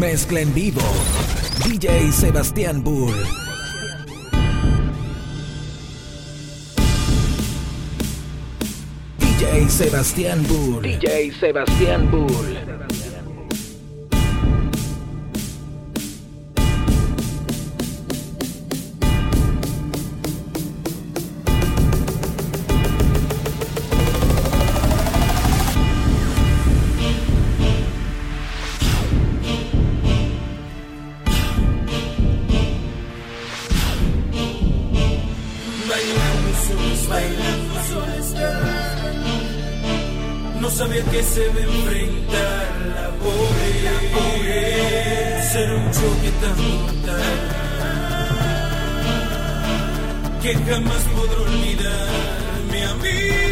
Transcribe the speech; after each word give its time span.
Mezcla 0.00 0.40
en 0.40 0.54
vivo. 0.54 0.80
DJ 1.62 2.10
Sebastián 2.10 2.82
Bull. 2.82 3.12
DJ 9.18 9.68
Sebastián 9.68 10.42
Bull. 10.48 10.82
DJ 10.82 11.32
Sebastián 11.32 12.10
Bull. 12.10 13.09
No 40.60 40.70
sabía 40.70 41.02
que 41.04 41.22
se 41.22 41.50
me 41.50 41.62
enfrentar 41.62 42.68
la 42.94 43.10
pobre. 43.18 44.60
Será 45.52 45.74
un 45.74 45.90
choque 45.90 46.30
tan 46.40 46.56
brutal 46.56 47.60
que 50.42 50.54
jamás 50.54 51.02
podré 51.14 51.36
olvidarme 51.36 52.84
a 52.84 52.94
mí. 52.94 53.49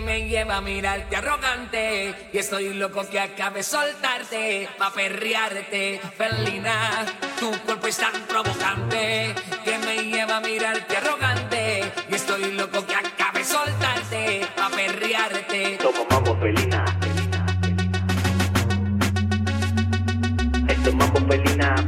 me 0.00 0.28
lleva 0.28 0.56
a 0.56 0.60
mirarte 0.60 1.16
arrogante. 1.16 2.14
Y 2.32 2.38
estoy 2.38 2.74
loco 2.74 3.08
que 3.08 3.20
acabe 3.20 3.62
soltarte, 3.62 4.68
pa' 4.78 4.90
ferrearte, 4.90 6.00
felina. 6.16 7.06
Tu 7.38 7.50
cuerpo 7.62 7.86
es 7.86 7.96
tan 7.96 8.12
provocante 8.28 9.34
que 9.64 9.78
me 9.78 10.04
lleva 10.04 10.38
a 10.38 10.40
mirarte 10.40 10.96
arrogante. 10.96 11.92
Y 12.10 12.14
estoy 12.14 12.52
loco 12.52 12.84
que 12.86 12.94
acabe 12.94 13.44
soltarte, 13.44 14.46
pa' 14.56 14.70
ferrearte. 14.70 15.78
Toma 15.82 16.04
mambo, 16.10 16.36
felina. 16.40 16.84
Esto 20.68 20.92
mambo, 20.92 21.20
felina. 21.28 21.79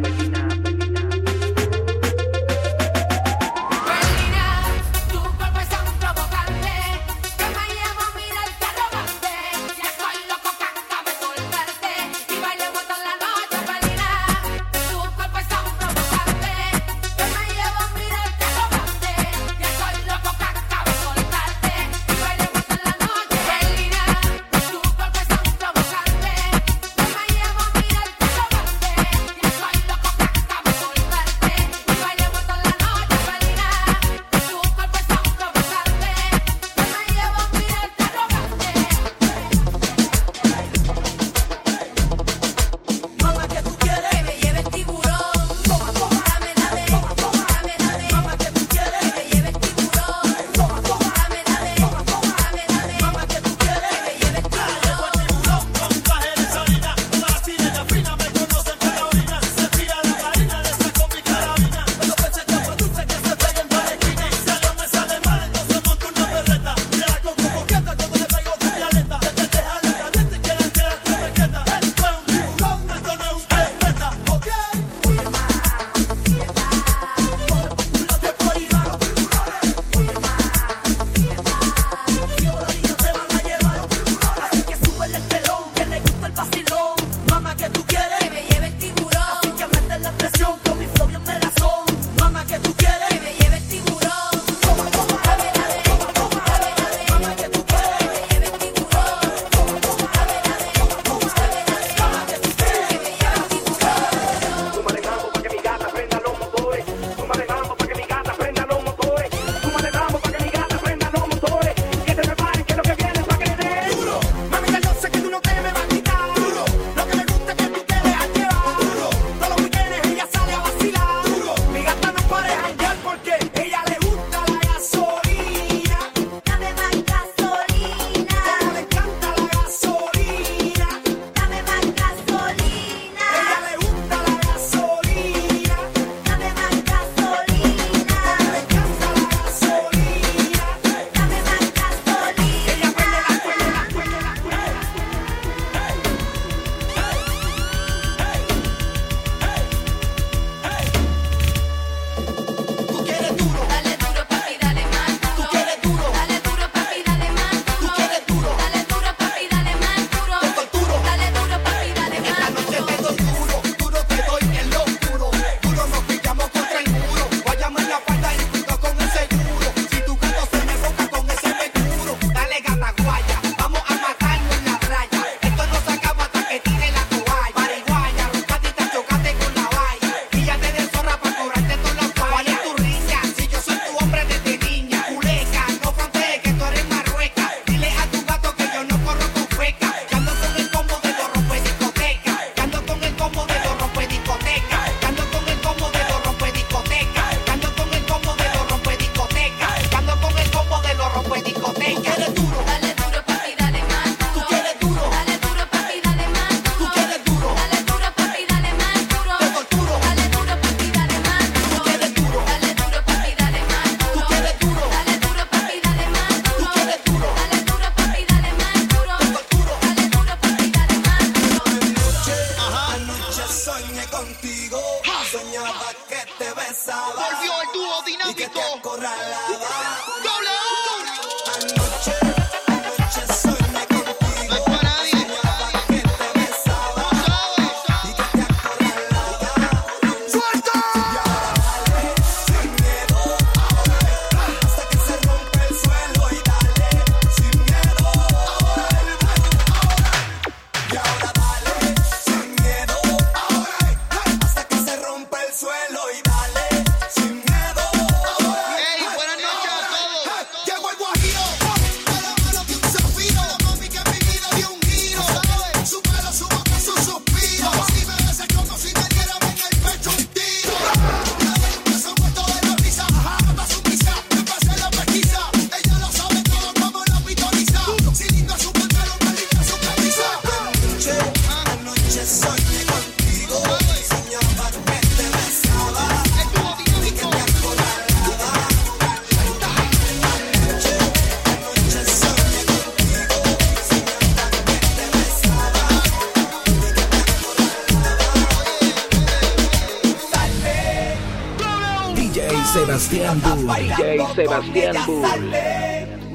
Sebastián 303.33 303.67
Bull. 303.67 303.77
DJ 303.77 304.35
Sebastián 304.35 304.97
Bull. 305.07 305.27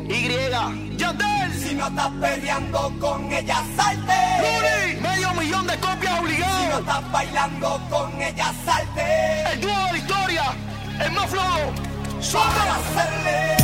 Y. 0.09 0.97
Yandel. 0.97 1.53
Si 1.53 1.75
no 1.75 1.87
estás 1.87 2.11
peleando 2.19 2.93
con 2.99 3.31
ella, 3.31 3.63
salte. 3.75 4.13
Yuri. 4.41 5.01
Medio 5.01 5.33
millón 5.33 5.67
de 5.67 5.77
copias 5.77 6.19
obligadas. 6.19 6.61
Si 6.61 6.67
no 6.69 6.79
estás 6.79 7.11
bailando 7.11 7.81
con 7.89 8.21
ella, 8.21 8.53
salte. 8.65 9.43
El 9.53 9.61
dúo 9.61 9.85
de 9.85 9.91
la 9.91 9.97
historia. 9.97 10.43
El 10.99 11.11
más 11.11 11.29
flojo. 11.29 11.73
Suave. 12.19 13.56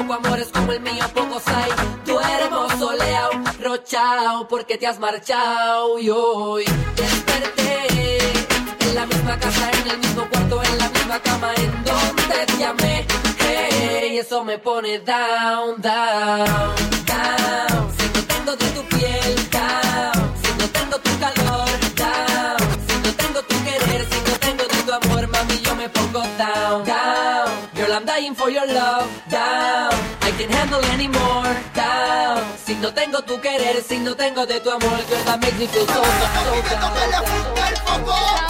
Loco, 0.00 0.14
amores 0.14 0.48
como 0.52 0.72
el 0.72 0.80
mío, 0.80 1.04
pocos 1.14 1.46
hay. 1.46 1.70
Tú 2.04 2.18
eres 2.18 2.78
soleado, 2.78 3.30
rochao, 3.62 4.48
porque 4.48 4.78
te 4.78 4.86
has 4.86 4.98
marchado. 4.98 5.98
Y 5.98 6.10
hoy 6.10 6.64
desperté 6.96 8.18
en 8.80 8.94
la 8.94 9.06
misma 9.06 9.38
casa, 9.38 9.70
en 9.82 9.90
el 9.90 9.98
mismo 9.98 10.28
cuarto, 10.28 10.62
en 10.62 10.78
la 10.78 10.88
misma 10.88 11.18
cama, 11.20 11.52
en 11.56 11.84
donde 11.84 12.46
te 12.46 12.64
amé. 12.64 13.06
Hey, 13.38 14.18
eso 14.18 14.44
me 14.44 14.58
pone 14.58 14.98
down, 15.00 15.80
down, 15.80 16.74
down. 17.06 17.92
Si 17.96 18.06
no 18.14 18.22
tengo 18.32 18.56
de 18.56 18.66
tu 18.76 18.82
piel, 18.96 19.50
down. 19.50 20.34
Si 20.42 20.50
no 20.58 20.66
tengo 20.68 20.98
tu 20.98 21.10
calor, 21.18 21.68
down. 21.96 22.58
Si 22.88 22.96
no 23.04 23.12
tengo 23.14 23.42
tu 23.42 23.56
querer, 23.64 24.06
si 24.10 24.30
no 24.30 24.36
tengo 24.38 24.64
de 24.64 24.82
tu 24.86 24.92
amor, 24.92 25.28
mami, 25.28 25.60
yo 25.62 25.74
me 25.76 25.88
pongo 25.88 26.22
down, 26.38 26.84
down. 26.84 27.50
Girl, 27.74 27.92
I'm 27.92 28.04
dying 28.04 28.34
for 28.34 28.50
your 28.50 28.66
love, 28.66 29.08
down. 29.30 29.59
I 30.70 30.72
can't 30.72 30.84
handle 30.84 30.94
anymore, 30.94 31.56
down. 31.74 32.44
Si 32.56 32.74
no 32.76 32.92
tengo 32.94 33.22
tu 33.22 33.40
querer, 33.40 33.82
si 33.82 33.98
no 33.98 34.14
tengo 34.14 34.46
de 34.46 34.60
tu 34.60 34.70
amor, 34.70 35.00
girl, 35.08 35.24
that 35.24 35.40
makes 35.40 35.58
me 35.58 35.66
feel 35.66 35.86
so, 35.86 35.94
so, 35.94 36.06
so 38.46 38.49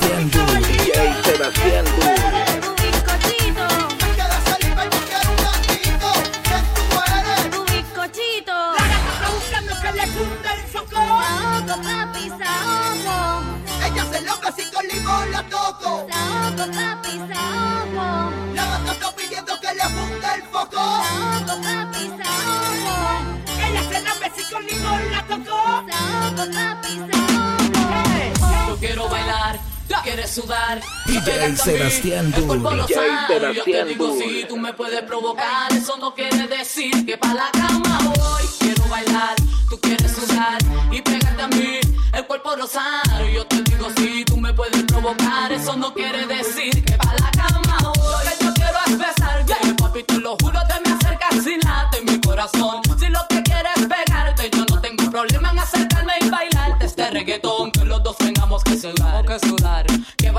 DJ 0.00 0.30
Sebastián 0.30 0.57
quieres 30.18 30.34
sudar. 30.34 30.80
y 31.06 31.12
DJ 31.12 31.56
Sebastián 31.56 32.34
el 32.36 32.44
cuerpo 32.44 32.70
Bull. 32.70 32.78
lo 32.78 32.86
DJ 32.86 32.94
sabe. 32.96 33.54
Yo 33.54 33.64
te 33.64 33.70
Sebastián 33.70 33.88
digo, 33.88 34.18
si 34.18 34.44
tú 34.48 34.56
me 34.56 34.72
puedes 34.72 35.02
provocar, 35.02 35.72
eso 35.72 35.96
no 35.98 36.12
quiere 36.14 36.48
decir 36.48 37.06
que 37.06 37.16
pa' 37.16 37.34
la 37.34 37.48
cama 37.52 38.00
voy. 38.16 38.42
Quiero 38.58 38.84
bailar, 38.88 39.36
tú 39.70 39.78
quieres 39.80 40.10
sudar 40.10 40.58
y 40.90 41.00
pegarte 41.02 41.42
a 41.42 41.48
mí, 41.48 41.78
el 42.12 42.26
cuerpo 42.26 42.56
rosado. 42.56 43.28
Yo 43.32 43.46
te 43.46 43.62
digo, 43.62 43.88
si 43.96 44.24
tú 44.24 44.38
me 44.38 44.52
puedes 44.52 44.82
provocar, 44.84 45.52
eso 45.52 45.76
no 45.76 45.94
quiere 45.94 46.26
decir 46.26 46.84
que 46.84 46.96
pa' 46.96 47.14
la 47.14 47.30
cama 47.30 47.78
voy. 47.94 48.24
Lo 48.24 48.38
que 48.38 48.44
yo 48.44 48.54
quiero 48.54 48.78
es 48.88 48.98
besarte, 48.98 49.74
papi, 49.74 50.02
te 50.02 50.18
lo 50.18 50.36
juro, 50.40 50.58
te 50.66 50.88
me 50.88 50.96
acercas 50.96 51.46
y 51.46 51.64
late 51.64 52.02
mi 52.02 52.20
corazón. 52.20 52.82
Si 52.98 53.06
lo 53.06 53.20
que 53.28 53.40
quieres 53.44 53.72
es 53.76 53.86
pegarte, 53.86 54.50
yo 54.50 54.64
no 54.68 54.80
tengo 54.80 55.10
problema 55.12 55.52
en 55.52 55.60
acercarme 55.60 56.14
y 56.22 56.28
bailarte 56.28 56.86
este 56.86 57.08
reggaetón. 57.08 57.70
Que 57.70 57.84
los 57.84 58.02
dos 58.02 58.16
tengamos 58.16 58.64
que 58.64 58.76
sudar, 58.76 59.24
que 59.24 59.38
sudar. 59.38 59.57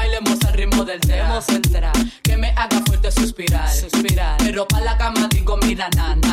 Bailemos 0.09 0.43
al 0.43 0.53
ritmo 0.53 0.83
del 0.85 0.99
tema 1.01 1.39
central. 1.39 1.91
Que 2.23 2.35
me 2.35 2.49
haga 2.55 2.81
fuerte 2.83 3.11
suspirar, 3.11 3.69
suspirar. 3.69 4.37
Pero 4.39 4.67
pa' 4.67 4.81
la 4.81 4.97
cama 4.97 5.27
digo, 5.29 5.55
mira, 5.57 5.87
na, 5.95 6.15
na, 6.15 6.15
na. 6.15 6.28